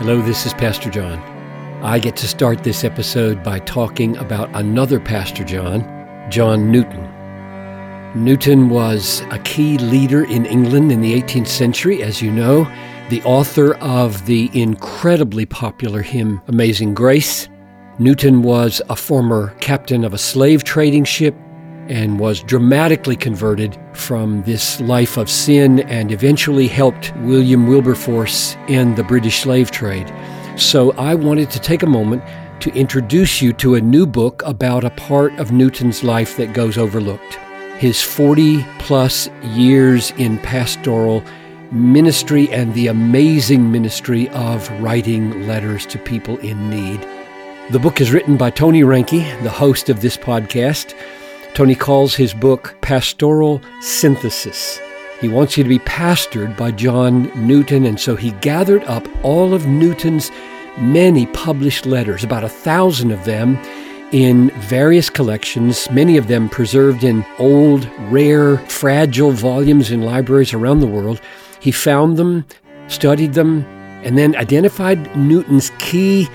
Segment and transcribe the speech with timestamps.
[0.00, 1.18] Hello, this is Pastor John.
[1.84, 5.82] I get to start this episode by talking about another Pastor John,
[6.30, 7.04] John Newton.
[8.14, 12.64] Newton was a key leader in England in the 18th century, as you know,
[13.10, 17.50] the author of the incredibly popular hymn Amazing Grace.
[17.98, 21.34] Newton was a former captain of a slave trading ship
[21.90, 28.94] and was dramatically converted from this life of sin and eventually helped William Wilberforce end
[28.94, 30.10] the British slave trade.
[30.56, 32.22] So I wanted to take a moment
[32.60, 36.78] to introduce you to a new book about a part of Newton's life that goes
[36.78, 37.34] overlooked.
[37.78, 41.24] His 40 plus years in pastoral
[41.72, 47.00] ministry and the amazing ministry of writing letters to people in need.
[47.72, 50.94] The book is written by Tony Reinke, the host of this podcast.
[51.60, 54.80] Tony calls his book Pastoral Synthesis.
[55.20, 59.52] He wants you to be pastored by John Newton, and so he gathered up all
[59.52, 60.30] of Newton's
[60.78, 63.58] many published letters, about a thousand of them,
[64.10, 70.80] in various collections, many of them preserved in old, rare, fragile volumes in libraries around
[70.80, 71.20] the world.
[71.60, 72.46] He found them,
[72.88, 73.66] studied them,
[74.02, 76.26] and then identified Newton's key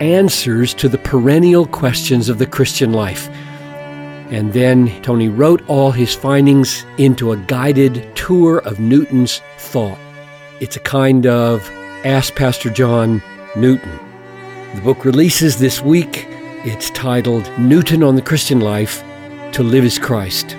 [0.00, 3.30] answers to the perennial questions of the Christian life.
[4.30, 9.98] And then Tony wrote all his findings into a guided tour of Newton's thought.
[10.60, 11.68] It's a kind of
[12.04, 13.22] Ask Pastor John
[13.56, 13.98] Newton.
[14.74, 16.26] The book releases this week.
[16.64, 19.04] It's titled Newton on the Christian Life
[19.52, 20.56] To Live Is Christ.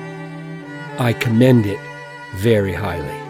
[0.98, 1.80] I commend it
[2.36, 3.27] very highly.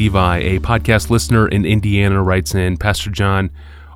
[0.00, 3.50] Levi, a podcast listener in Indiana, writes in Pastor John,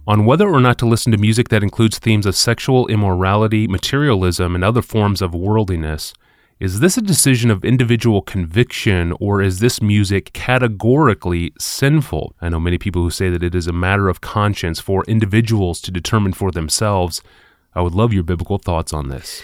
[0.06, 4.54] on whether or not to listen to music that includes themes of sexual immorality, materialism,
[4.54, 6.12] and other forms of worldliness.
[6.60, 12.34] Is this a decision of individual conviction or is this music categorically sinful?
[12.38, 15.80] I know many people who say that it is a matter of conscience for individuals
[15.80, 17.22] to determine for themselves.
[17.74, 19.42] I would love your biblical thoughts on this.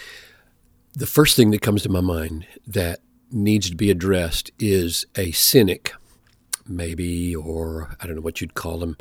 [0.93, 3.01] The first thing that comes to my mind that
[3.33, 5.95] needs to be addressed is a cynic
[6.71, 8.97] maybe, or I don't know what you'd call them,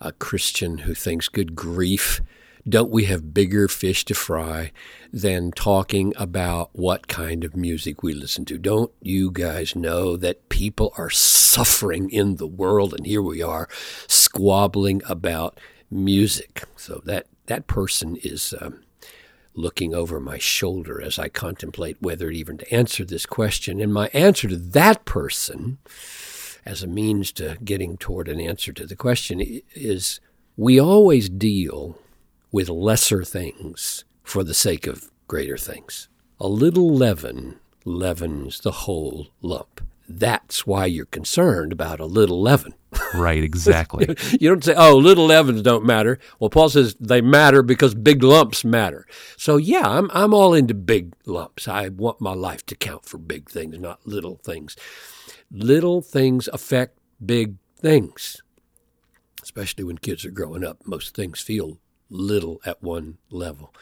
[0.00, 2.20] a Christian who thinks, good grief,
[2.68, 4.72] don't we have bigger fish to fry
[5.12, 8.58] than talking about what kind of music we listen to?
[8.58, 13.68] Don't you guys know that people are suffering in the world, and here we are
[14.06, 15.58] squabbling about
[15.90, 16.64] music?
[16.76, 18.54] So that that person is.
[18.60, 18.82] Um,
[19.54, 23.80] looking over my shoulder as I contemplate whether even to answer this question.
[23.80, 25.78] And my answer to that person
[26.68, 29.40] as a means to getting toward an answer to the question
[29.74, 30.20] is
[30.54, 31.98] we always deal
[32.52, 36.08] with lesser things for the sake of greater things.
[36.38, 39.80] A little leaven leavens the whole lump.
[40.08, 42.74] That's why you're concerned about a little leaven.
[43.14, 44.06] Right, exactly.
[44.40, 46.18] you don't say, oh, little leavens don't matter.
[46.40, 49.06] Well, Paul says they matter because big lumps matter.
[49.36, 51.68] So, yeah, I'm, I'm all into big lumps.
[51.68, 54.74] I want my life to count for big things, not little things
[55.50, 58.42] little things affect big things,
[59.42, 60.78] especially when kids are growing up.
[60.84, 61.78] Most things feel
[62.10, 63.74] little at one level.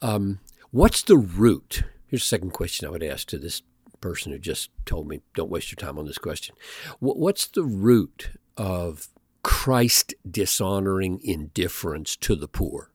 [0.00, 1.84] Um, what's the root?
[2.06, 3.62] Here's a second question I would ask to this
[4.02, 6.54] person who just told me, don't waste your time on this question.
[7.00, 9.08] What's the root of
[9.42, 12.90] Christ dishonoring indifference to the poor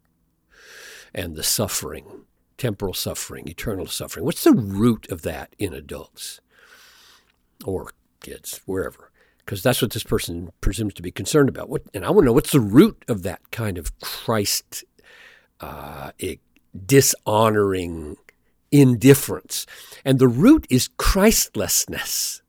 [1.15, 2.25] and the suffering,
[2.57, 4.23] temporal suffering, eternal suffering?
[4.25, 6.41] What's the root of that in adults?
[7.65, 7.91] or
[8.21, 11.69] kids, wherever, because that's what this person presumes to be concerned about.
[11.69, 14.83] What, and I want to know what's the root of that kind of Christ
[15.59, 16.11] uh,
[16.85, 18.17] dishonoring
[18.71, 19.65] indifference.
[20.03, 22.41] And the root is Christlessness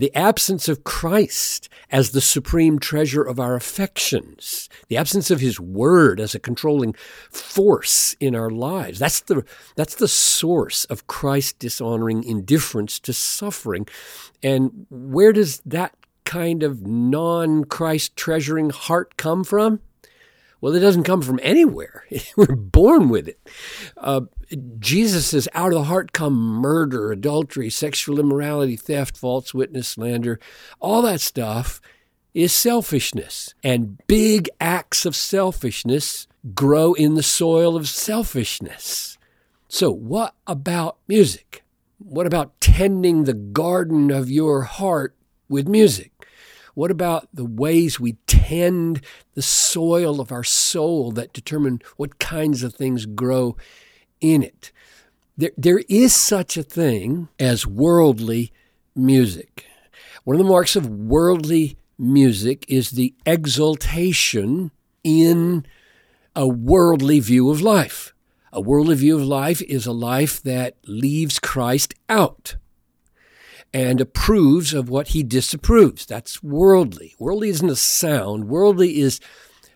[0.00, 5.60] the absence of Christ as the supreme treasure of our affections, the absence of His
[5.60, 6.94] Word as a controlling
[7.30, 8.98] force in our lives.
[8.98, 9.44] That's the,
[9.76, 13.86] that's the source of Christ dishonoring indifference to suffering.
[14.42, 15.94] And where does that
[16.24, 19.80] kind of non Christ treasuring heart come from?
[20.60, 22.04] Well, it doesn't come from anywhere.
[22.36, 23.40] We're born with it.
[23.96, 24.22] Uh,
[24.78, 30.38] Jesus says, out of the heart come murder, adultery, sexual immorality, theft, false witness, slander.
[30.78, 31.80] All that stuff
[32.34, 33.54] is selfishness.
[33.62, 39.18] And big acts of selfishness grow in the soil of selfishness.
[39.68, 41.62] So, what about music?
[41.98, 45.14] What about tending the garden of your heart
[45.48, 46.12] with music?
[46.74, 49.02] What about the ways we tend
[49.34, 53.56] the soil of our soul that determine what kinds of things grow
[54.20, 54.72] in it?
[55.36, 58.52] There, there is such a thing as worldly
[58.94, 59.66] music.
[60.24, 64.70] One of the marks of worldly music is the exaltation
[65.02, 65.66] in
[66.36, 68.14] a worldly view of life.
[68.52, 72.56] A worldly view of life is a life that leaves Christ out
[73.72, 76.06] and approves of what he disapproves.
[76.06, 77.14] That's worldly.
[77.18, 78.48] Worldly isn't a sound.
[78.48, 79.20] Worldly is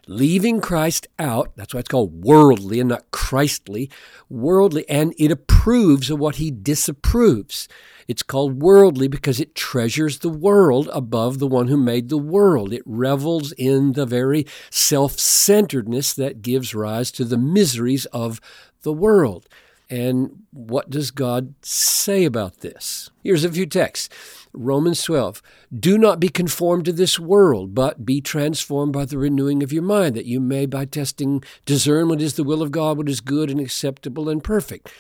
[0.07, 1.53] leaving Christ out.
[1.57, 3.91] That's why it's called worldly and not Christly.
[4.29, 7.69] Worldly, and it approves of what he disapproves.
[8.07, 12.73] It's called worldly because it treasures the world above the one who made the world.
[12.73, 18.41] It revels in the very self centeredness that gives rise to the miseries of
[18.83, 19.49] the world.
[19.91, 23.11] And what does God say about this?
[23.23, 24.09] Here's a few texts.
[24.53, 25.43] Romans 12.
[25.79, 29.83] Do not be conformed to this world, but be transformed by the renewing of your
[29.83, 33.21] mind, that you may, by testing, discern what is the will of God, what is
[33.21, 34.91] good and acceptable and perfect.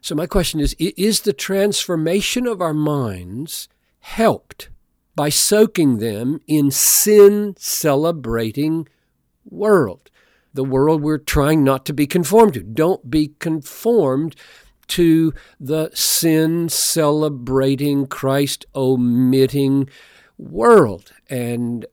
[0.00, 3.68] So, my question is Is the transformation of our minds
[4.00, 4.68] helped
[5.16, 8.88] by soaking them in sin celebrating
[9.44, 10.10] world?
[10.54, 12.62] The world we're trying not to be conformed to.
[12.62, 14.34] Don't be conformed
[14.88, 19.88] to the sin celebrating, Christ omitting
[20.38, 21.12] world.
[21.28, 21.86] And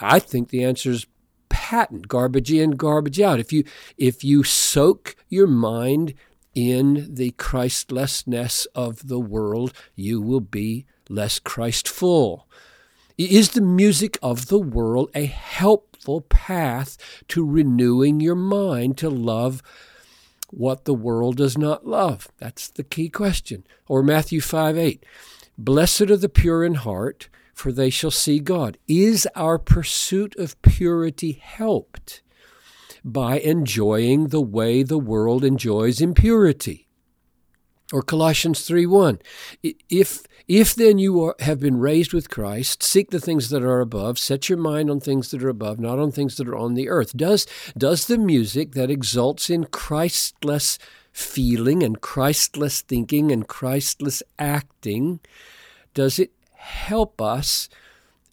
[0.00, 1.06] I think the answer is
[1.48, 3.64] patent garbage in garbage out if you
[3.96, 6.12] if you soak your mind
[6.54, 12.46] in the Christlessness of the world, you will be less Christful.
[13.16, 16.96] Is the music of the world a helpful path
[17.28, 19.62] to renewing your mind to love
[20.50, 22.28] what the world does not love?
[22.38, 23.64] That's the key question.
[23.86, 25.04] Or Matthew 5 8.
[25.56, 28.78] Blessed are the pure in heart, for they shall see God.
[28.88, 32.22] Is our pursuit of purity helped?
[33.04, 36.83] by enjoying the way the world enjoys impurity.
[37.94, 39.20] Or Colossians 3:1.
[39.88, 43.80] If if then you are, have been raised with Christ, seek the things that are
[43.80, 46.74] above, set your mind on things that are above, not on things that are on
[46.74, 47.16] the earth.
[47.16, 47.46] Does
[47.78, 50.76] does the music that exalts in Christless
[51.12, 55.20] feeling and Christless thinking and Christless acting,
[55.94, 57.68] does it help us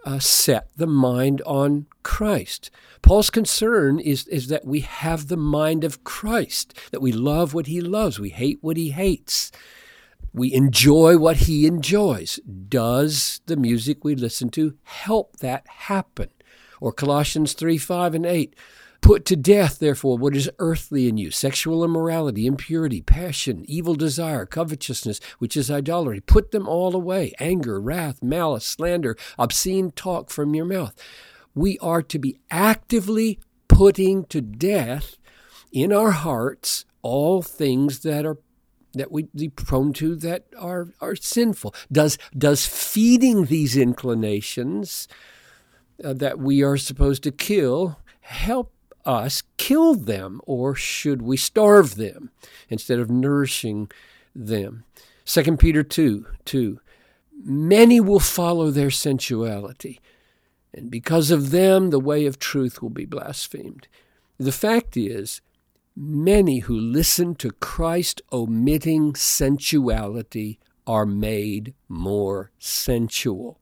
[0.06, 2.70] uh, set the mind on Christ.
[3.02, 7.68] Paul's concern is, is that we have the mind of Christ, that we love what
[7.68, 9.52] he loves, we hate what he hates,
[10.34, 12.40] we enjoy what he enjoys.
[12.70, 16.30] Does the music we listen to help that happen?
[16.80, 18.56] Or Colossians 3 5 and 8.
[19.02, 24.46] Put to death, therefore, what is earthly in you sexual immorality, impurity, passion, evil desire,
[24.46, 26.22] covetousness, which is idolatry.
[26.22, 30.94] Put them all away anger, wrath, malice, slander, obscene talk from your mouth.
[31.56, 35.18] We are to be actively putting to death
[35.72, 38.38] in our hearts all things that are
[38.94, 41.74] that we be prone to that are are sinful.
[41.92, 45.08] Does does feeding these inclinations
[46.04, 48.74] uh, that we are supposed to kill help
[49.06, 52.32] us kill them, or should we starve them
[52.70, 53.90] instead of nourishing
[54.36, 54.84] them?
[55.26, 56.80] 2 Peter 2 2.
[57.44, 60.00] Many will follow their sensuality,
[60.74, 63.88] and because of them, the way of truth will be blasphemed.
[64.38, 65.42] The fact is,
[65.96, 73.61] many who listen to Christ omitting sensuality are made more sensual.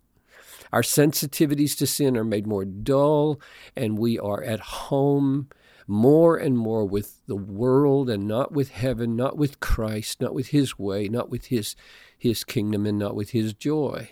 [0.72, 3.40] Our sensitivities to sin are made more dull,
[3.76, 5.50] and we are at home
[5.88, 10.50] more and more with the world and not with heaven, not with Christ, not with
[10.50, 11.76] His way, not with His,
[12.18, 14.12] His kingdom, and not with His joy.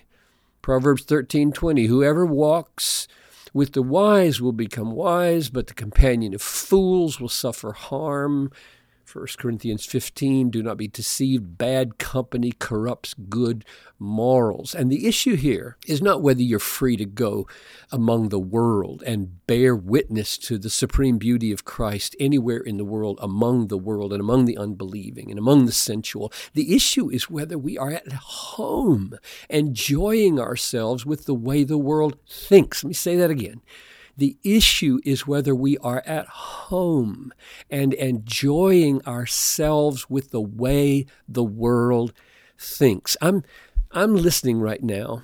[0.64, 3.08] Proverbs 13:20 Whoever walks
[3.54, 8.52] with the wise will become wise, but the companion of fools will suffer harm.
[9.12, 11.58] 1 Corinthians 15, do not be deceived.
[11.58, 13.64] Bad company corrupts good
[13.98, 14.76] morals.
[14.76, 17.48] And the issue here is not whether you're free to go
[17.90, 22.84] among the world and bear witness to the supreme beauty of Christ anywhere in the
[22.84, 26.32] world, among the world and among the unbelieving and among the sensual.
[26.54, 29.18] The issue is whether we are at home
[29.50, 32.84] enjoying ourselves with the way the world thinks.
[32.84, 33.62] Let me say that again
[34.18, 37.32] the issue is whether we are at home
[37.70, 42.14] and enjoying ourselves with the way the world
[42.58, 43.16] thinks.
[43.22, 43.44] I'm,
[43.92, 45.22] I'm listening right now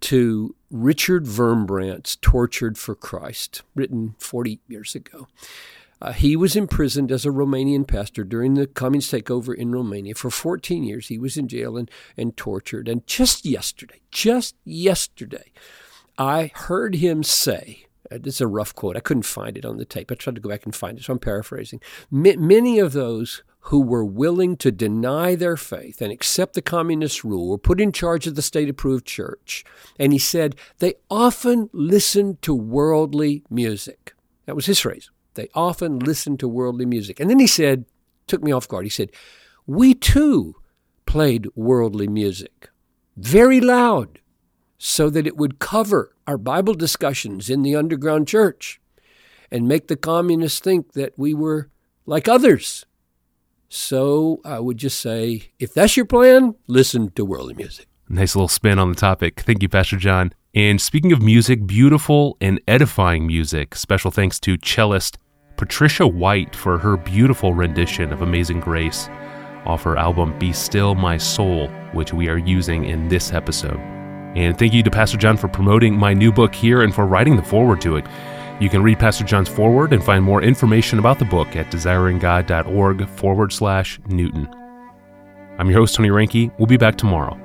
[0.00, 5.28] to Richard Wurmbrand's Tortured for Christ, written 40 years ago.
[6.02, 10.14] Uh, he was imprisoned as a Romanian pastor during the communist takeover in Romania.
[10.14, 12.88] For 14 years, he was in jail and, and tortured.
[12.88, 15.52] And just yesterday, just yesterday,
[16.18, 18.96] I heard him say Uh, it's a rough quote.
[18.96, 20.10] I couldn't find it on the tape.
[20.10, 21.80] I tried to go back and find it, so I'm paraphrasing.
[22.12, 27.24] M- many of those who were willing to deny their faith and accept the communist
[27.24, 29.64] rule were put in charge of the state approved church.
[29.98, 34.14] And he said they often listened to worldly music.
[34.44, 35.10] That was his phrase.
[35.32, 37.18] They often listened to worldly music.
[37.18, 37.86] And then he said,
[38.26, 38.84] took me off guard.
[38.84, 39.10] He said,
[39.66, 40.56] We too
[41.06, 42.68] played worldly music
[43.16, 44.20] very loud
[44.78, 48.80] so that it would cover our Bible discussions in the underground church
[49.50, 51.70] and make the communists think that we were
[52.06, 52.86] like others.
[53.68, 57.86] So I would just say, if that's your plan, listen to worldly music.
[58.08, 59.40] Nice little spin on the topic.
[59.40, 60.32] Thank you, Pastor John.
[60.54, 65.18] And speaking of music, beautiful and edifying music, special thanks to cellist
[65.56, 69.08] Patricia White for her beautiful rendition of Amazing Grace
[69.64, 73.80] off her album Be Still My Soul, which we are using in this episode.
[74.34, 77.36] And thank you to Pastor John for promoting my new book here and for writing
[77.36, 78.04] the foreword to it.
[78.60, 83.08] You can read Pastor John's foreword and find more information about the book at desiringgod.org
[83.08, 84.48] forward slash Newton.
[85.58, 86.52] I'm your host, Tony Reinke.
[86.58, 87.43] We'll be back tomorrow.